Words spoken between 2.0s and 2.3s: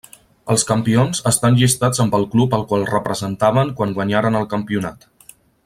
amb el